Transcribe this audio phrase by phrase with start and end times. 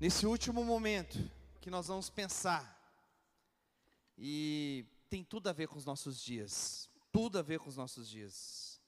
[0.00, 1.18] Nesse último momento
[1.60, 2.72] que nós vamos pensar,
[4.16, 8.08] e tem tudo a ver com os nossos dias, tudo a ver com os nossos
[8.08, 8.80] dias.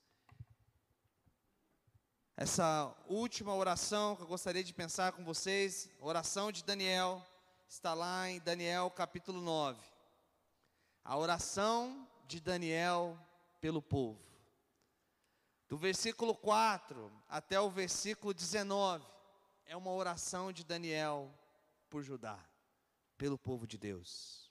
[2.36, 7.26] Essa última oração que eu gostaria de pensar com vocês, oração de Daniel,
[7.68, 9.82] está lá em Daniel capítulo 9.
[11.04, 13.18] A oração de Daniel
[13.60, 14.22] pelo povo.
[15.68, 19.04] Do versículo 4 até o versículo 19,
[19.70, 21.32] é uma oração de Daniel
[21.88, 22.36] por Judá,
[23.16, 24.50] pelo povo de Deus.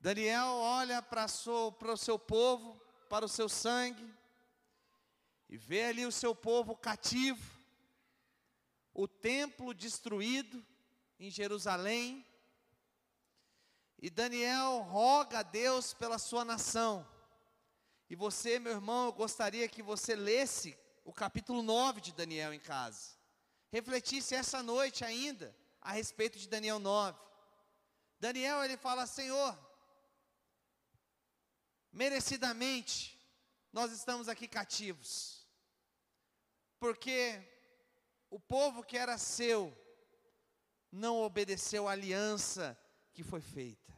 [0.00, 4.12] Daniel olha para o seu povo, para o seu sangue,
[5.48, 7.48] e vê ali o seu povo cativo,
[8.92, 10.66] o templo destruído
[11.20, 12.26] em Jerusalém,
[14.02, 17.06] e Daniel roga a Deus pela sua nação.
[18.08, 22.58] E você, meu irmão, eu gostaria que você lesse o capítulo 9 de Daniel em
[22.58, 23.19] casa.
[23.72, 27.18] Refletisse essa noite ainda a respeito de Daniel 9.
[28.18, 29.58] Daniel, ele fala: Senhor,
[31.92, 33.18] merecidamente,
[33.72, 35.46] nós estamos aqui cativos,
[36.78, 37.40] porque
[38.28, 39.76] o povo que era seu
[40.90, 42.78] não obedeceu à aliança
[43.12, 43.90] que foi feita.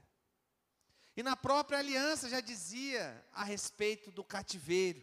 [1.17, 5.03] E na própria aliança já dizia a respeito do cativeiro.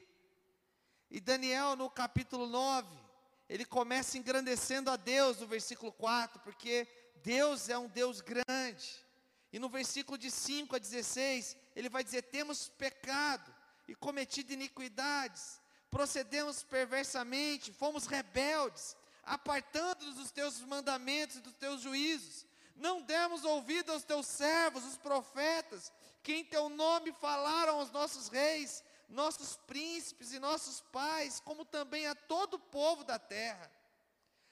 [1.10, 3.09] E Daniel, no capítulo 9,
[3.50, 6.88] ele começa engrandecendo a Deus no versículo 4, porque
[7.24, 9.06] Deus é um Deus grande.
[9.52, 13.54] E no versículo de 5 a 16, ele vai dizer: Temos pecado
[13.88, 22.46] e cometido iniquidades, procedemos perversamente, fomos rebeldes, apartando-nos dos teus mandamentos e dos teus juízos
[22.80, 25.92] não demos ouvido aos teus servos, os profetas,
[26.24, 32.06] que em teu nome falaram aos nossos reis, nossos príncipes e nossos pais, como também
[32.08, 33.72] a todo o povo da terra.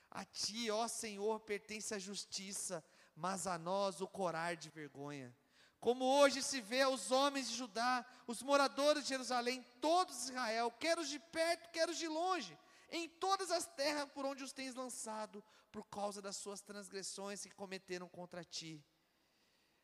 [0.10, 2.84] A ti, ó Senhor, pertence a justiça,
[3.16, 5.36] mas a nós o corar de vergonha.
[5.80, 10.98] Como hoje se vê os homens de Judá, os moradores de Jerusalém, todos Israel, quer
[10.98, 12.58] os de perto, quer os de longe,
[12.90, 17.52] em todas as terras por onde os tens lançado, por causa das suas transgressões que
[17.52, 18.84] cometeram contra ti.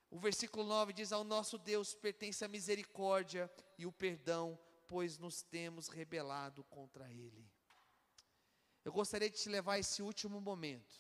[0.09, 4.57] O versículo 9 diz: Ao nosso Deus pertence a misericórdia e o perdão,
[4.93, 7.43] pois nos temos rebelado contra Ele.
[8.85, 10.95] Eu gostaria de te levar esse último momento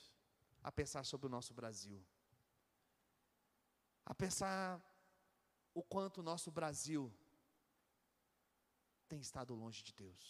[0.63, 2.03] a pensar sobre o nosso Brasil,
[4.03, 4.81] a pensar
[5.75, 7.13] o quanto o nosso Brasil
[9.07, 10.25] tem estado longe de Deus.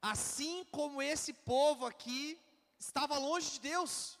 [0.00, 2.40] Assim como esse povo aqui
[2.78, 4.20] estava longe de Deus,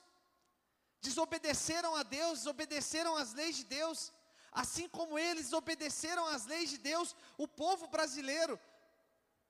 [1.00, 4.12] desobedeceram a Deus, desobedeceram às leis de Deus,
[4.52, 8.60] assim como eles obedeceram às leis de Deus, o povo brasileiro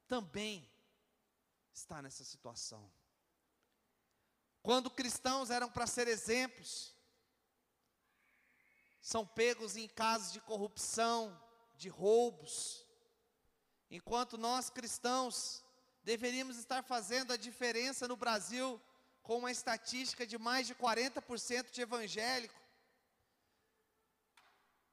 [0.07, 0.71] também
[1.75, 2.91] está nessa situação.
[4.63, 6.95] Quando cristãos eram para ser exemplos,
[9.01, 11.37] são pegos em casos de corrupção,
[11.75, 12.87] de roubos,
[13.91, 15.65] enquanto nós cristãos
[16.05, 18.81] deveríamos estar fazendo a diferença no Brasil
[19.23, 22.62] com uma estatística de mais de 40% de evangélico.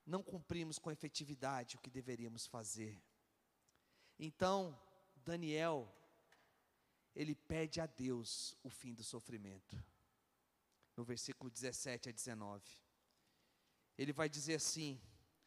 [0.10, 3.00] Não cumprimos com efetividade o que deveríamos fazer.
[4.18, 4.76] Então,
[5.18, 5.88] Daniel,
[7.16, 9.78] ele pede a Deus o fim do sofrimento.
[10.98, 12.64] No versículo 17 a 19.
[14.00, 15.00] Ele vai dizer assim: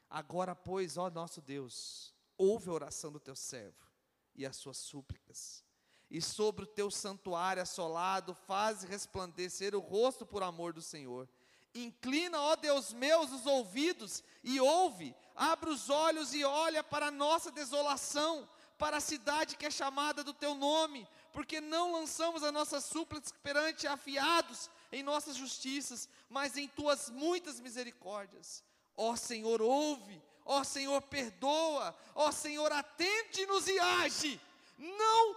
[0.08, 3.90] Agora, pois, ó nosso Deus, ouve a oração do teu servo
[4.32, 5.64] e as suas súplicas.
[6.08, 11.28] E sobre o teu santuário assolado, faz resplandecer o rosto por amor do Senhor.
[11.74, 17.10] Inclina, ó Deus meus, os ouvidos e ouve, abre os olhos e olha para a
[17.10, 18.48] nossa desolação,
[18.78, 23.32] para a cidade que é chamada do teu nome, porque não lançamos as nossas súplicas
[23.42, 28.64] perante afiados em nossas justiças, mas em tuas muitas misericórdias.
[28.96, 31.94] Ó Senhor, ouve Ó Senhor, perdoa.
[32.14, 34.40] Ó Senhor, atende-nos e age.
[34.78, 35.36] Não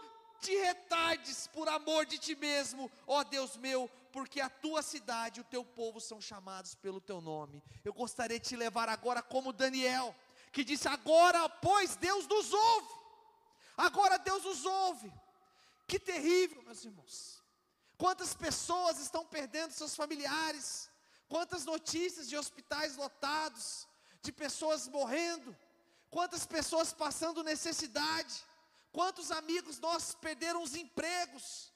[0.65, 5.50] retardes por amor de ti mesmo, ó Deus meu, porque a tua cidade e o
[5.56, 7.62] teu povo são chamados pelo teu nome.
[7.83, 10.15] Eu gostaria de te levar agora como Daniel,
[10.51, 12.94] que disse: Agora, pois, Deus nos ouve.
[13.77, 15.12] Agora Deus nos ouve.
[15.88, 17.44] Que terrível, meus irmãos.
[17.97, 20.89] Quantas pessoas estão perdendo seus familiares,
[21.27, 23.88] quantas notícias de hospitais lotados,
[24.21, 25.56] de pessoas morrendo,
[26.09, 28.33] quantas pessoas passando necessidade,
[28.95, 31.69] quantos amigos nossos perderam os empregos,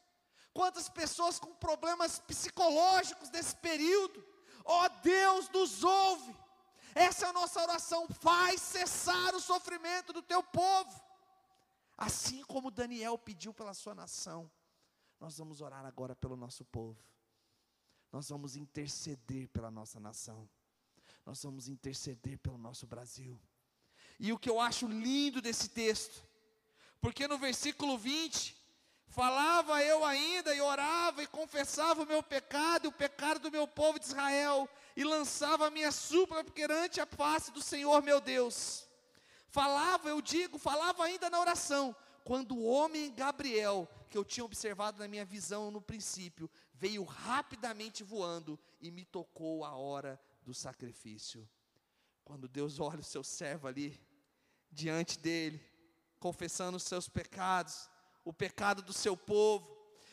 [0.54, 4.26] quantas pessoas com problemas psicológicos nesse período.
[4.64, 6.34] Ó oh, Deus, nos ouve.
[6.96, 8.08] Essa é a nossa oração.
[8.22, 10.96] Faz cessar o sofrimento do teu povo.
[11.98, 14.50] Assim como Daniel pediu pela sua nação,
[15.20, 16.98] nós vamos orar agora pelo nosso povo.
[18.12, 20.50] nós vamos interceder pela nossa nação,
[21.24, 23.40] nós vamos interceder pelo nosso Brasil.
[24.18, 26.29] E o que eu acho lindo desse texto,
[27.02, 28.56] porque no versículo 20,
[29.08, 33.68] falava eu ainda e orava e confessava o meu pecado e o pecado do meu
[33.68, 38.86] povo de Israel, e lançava a minha súplica perante a face do Senhor meu Deus.
[39.48, 45.00] Falava, eu digo, falava ainda na oração, quando o homem Gabriel, que eu tinha observado
[45.00, 51.50] na minha visão no princípio, veio rapidamente voando e me tocou a hora do sacrifício.
[52.24, 54.00] Quando Deus olha o seu servo ali,
[54.72, 55.60] diante dele,
[56.20, 57.90] confessando os seus pecados,
[58.24, 59.68] o pecado do seu povo,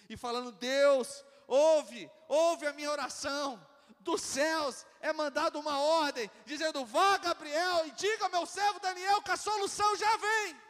[0.09, 3.65] e falando: Deus, ouve, ouve a minha oração.
[4.01, 9.21] Dos céus é mandado uma ordem, dizendo: Vá, Gabriel, e diga ao meu servo Daniel
[9.23, 10.61] que a solução já vem.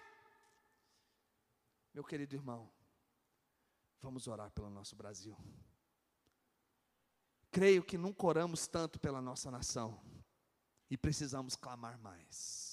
[1.93, 2.71] Meu querido irmão,
[4.01, 5.37] vamos orar pelo nosso Brasil.
[7.51, 9.99] Creio que nunca oramos tanto pela nossa nação
[10.91, 12.66] e precisamos clamar mais.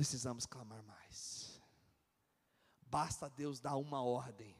[0.00, 1.60] Precisamos clamar mais.
[2.80, 4.56] Basta Deus dar uma ordem,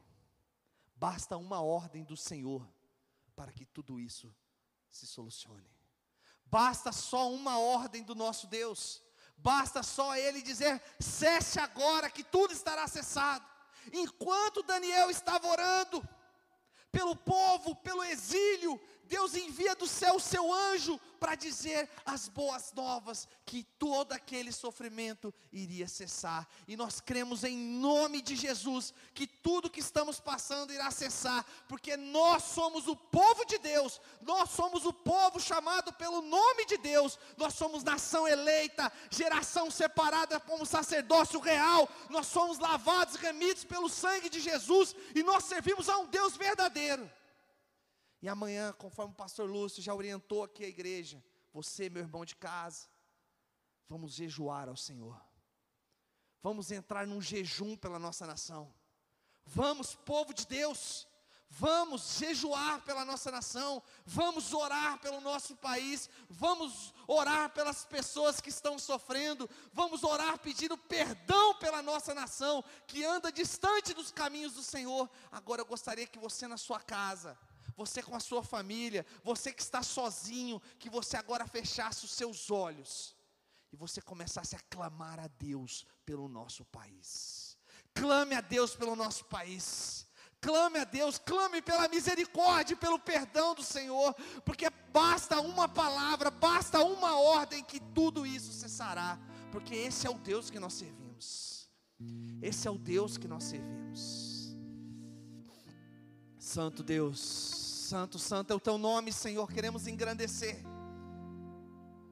[0.95, 2.71] basta uma ordem do Senhor
[3.35, 4.37] para que tudo isso
[4.91, 5.75] se solucione.
[6.45, 9.03] Basta só uma ordem do nosso Deus,
[9.35, 13.47] basta só Ele dizer: cesse agora, que tudo estará cessado.
[13.95, 16.07] Enquanto Daniel estava orando,
[16.93, 18.79] pelo povo, pelo exílio,
[19.11, 24.53] Deus envia do céu o seu anjo para dizer as boas novas, que todo aquele
[24.53, 26.49] sofrimento iria cessar.
[26.69, 31.97] E nós cremos em nome de Jesus que tudo que estamos passando irá cessar, porque
[31.97, 37.19] nós somos o povo de Deus, nós somos o povo chamado pelo nome de Deus,
[37.37, 43.89] nós somos nação eleita, geração separada como sacerdócio real, nós somos lavados e remidos pelo
[43.89, 47.11] sangue de Jesus e nós servimos a um Deus verdadeiro.
[48.23, 52.37] E amanhã, conforme o pastor Lúcio já orientou aqui a igreja, você, meu irmão de
[52.37, 52.87] casa,
[53.89, 55.21] vamos jejuar ao Senhor.
[56.43, 58.73] Vamos entrar num jejum pela nossa nação.
[59.45, 61.09] Vamos, povo de Deus,
[61.49, 68.49] vamos jejuar pela nossa nação, vamos orar pelo nosso país, vamos orar pelas pessoas que
[68.49, 74.63] estão sofrendo, vamos orar pedindo perdão pela nossa nação que anda distante dos caminhos do
[74.63, 75.11] Senhor.
[75.33, 77.37] Agora eu gostaria que você na sua casa,
[77.81, 82.51] você com a sua família, você que está sozinho, que você agora fechasse os seus
[82.51, 83.17] olhos
[83.73, 87.57] e você começasse a clamar a Deus pelo nosso país.
[87.95, 90.07] Clame a Deus pelo nosso país.
[90.43, 96.83] Clame a Deus, clame pela misericórdia, pelo perdão do Senhor, porque basta uma palavra, basta
[96.83, 99.19] uma ordem que tudo isso cessará,
[99.53, 101.69] porque esse é o Deus que nós servimos.
[102.43, 104.31] Esse é o Deus que nós servimos.
[106.39, 107.60] Santo Deus,
[107.91, 110.63] Santo, santo é o teu nome, Senhor, queremos engrandecer.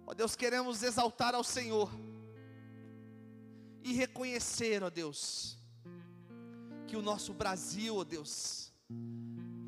[0.05, 1.89] Ó Deus, queremos exaltar ao Senhor
[3.85, 5.57] e reconhecer, ó Deus,
[6.89, 8.73] que o nosso Brasil, ó Deus,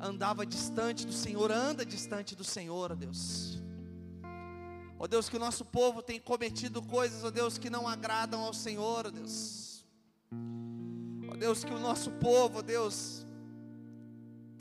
[0.01, 3.63] andava distante do Senhor, anda distante do Senhor, ó Deus.
[4.99, 8.53] Ó Deus, que o nosso povo tem cometido coisas, ó Deus, que não agradam ao
[8.53, 9.85] Senhor, ó Deus.
[11.31, 13.25] Ó Deus, que o nosso povo, ó Deus,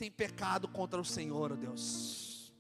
[0.01, 2.51] tem pecado contra o Senhor, ó Deus.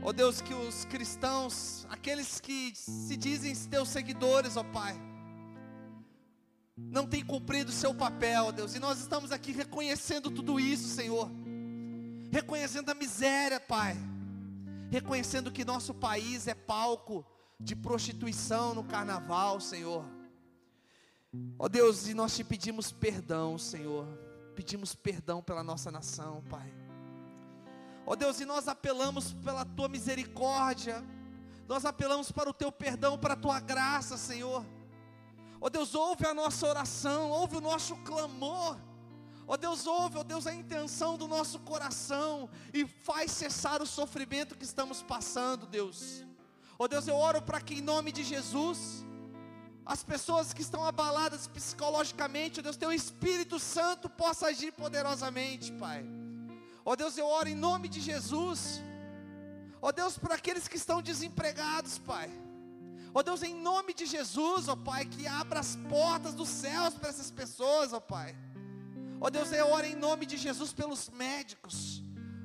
[0.00, 4.94] Ó Deus, que os cristãos, aqueles que se dizem teus seguidores, ó Pai,
[6.76, 10.86] não têm cumprido o seu papel, ó Deus, e nós estamos aqui reconhecendo tudo isso,
[10.86, 11.28] Senhor,
[12.30, 13.96] reconhecendo a miséria, Pai,
[14.92, 17.26] reconhecendo que nosso país é palco
[17.58, 20.08] de prostituição no carnaval, Senhor.
[21.58, 24.06] Ó Deus, e nós te pedimos perdão, Senhor
[24.54, 26.72] pedimos perdão pela nossa nação, Pai.
[28.06, 31.04] Ó oh Deus, e nós apelamos pela tua misericórdia,
[31.66, 34.64] nós apelamos para o teu perdão, para a tua graça, Senhor.
[35.60, 38.78] Ó oh Deus, ouve a nossa oração, ouve o nosso clamor.
[39.46, 43.82] Ó oh Deus, ouve, ó oh Deus, a intenção do nosso coração e faz cessar
[43.82, 46.24] o sofrimento que estamos passando, Deus.
[46.78, 49.04] Ó Deus, eu oro para que em nome de Jesus,
[49.86, 56.04] as pessoas que estão abaladas psicologicamente, ó Deus, teu Espírito Santo possa agir poderosamente, Pai.
[56.84, 58.82] Ó Deus, eu oro em nome de Jesus.
[59.82, 62.30] Ó Deus, por aqueles que estão desempregados, Pai.
[63.12, 67.10] Ó Deus, em nome de Jesus, ó Pai, que abra as portas dos céus para
[67.10, 68.34] essas pessoas, ó Pai.
[69.20, 72.02] Ó Deus, eu oro em nome de Jesus pelos médicos.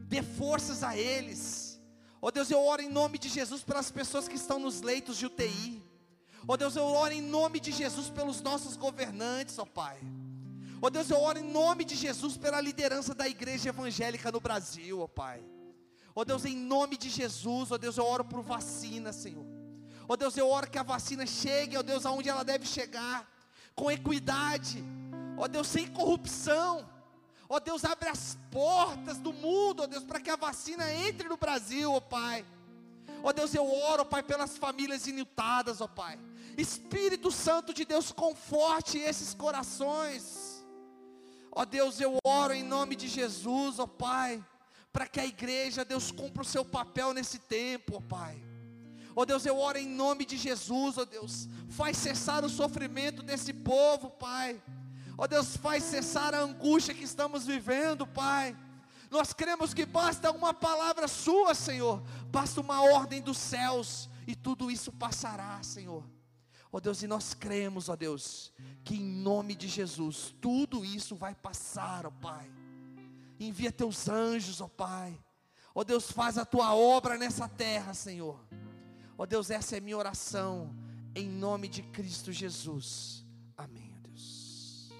[0.07, 1.79] Dê forças a eles.
[2.21, 5.25] Ó Deus, eu oro em nome de Jesus pelas pessoas que estão nos leitos de
[5.25, 5.83] UTI.
[6.47, 9.97] Ó oh Deus, eu oro em nome de Jesus pelos nossos governantes, ó oh Pai.
[10.81, 15.01] Ó Deus, eu oro em nome de Jesus pela liderança da igreja evangélica no Brasil,
[15.01, 15.43] ó Pai.
[16.15, 19.45] Ó Deus, em nome de Jesus, ó Deus, eu oro por vacina, Senhor.
[20.07, 23.29] Ó Deus, eu oro que a vacina chegue, ó Deus, aonde ela deve chegar,
[23.75, 24.83] com equidade,
[25.37, 26.87] ó Deus, sem corrupção.
[27.47, 31.35] Ó Deus, abre as portas do mundo, ó Deus, para que a vacina entre no
[31.35, 32.45] Brasil, ó Pai.
[33.23, 36.19] Ó Deus, eu oro, ó Pai, pelas famílias iniltadas, ó Pai.
[36.59, 40.65] Espírito Santo de Deus, conforte esses corações.
[41.51, 44.43] Ó Deus, eu oro em nome de Jesus, ó Pai,
[44.91, 48.41] para que a igreja, Deus, cumpra o seu papel nesse tempo, ó Pai.
[49.15, 53.53] Ó Deus, eu oro em nome de Jesus, ó Deus, faz cessar o sofrimento desse
[53.53, 54.61] povo, Pai.
[55.17, 58.55] Ó Deus, faz cessar a angústia que estamos vivendo, Pai.
[59.09, 64.69] Nós cremos que basta uma palavra sua, Senhor, basta uma ordem dos céus, e tudo
[64.69, 66.18] isso passará, Senhor.
[66.71, 71.33] Ó Deus, e nós cremos, ó Deus, que em nome de Jesus, tudo isso vai
[71.33, 72.49] passar, ó Pai.
[73.39, 75.17] Envia teus anjos, ó Pai.
[75.73, 78.39] Ó Deus, faz a tua obra nessa terra, Senhor.
[79.17, 80.75] Ó Deus, essa é minha oração,
[81.15, 83.25] em nome de Cristo Jesus.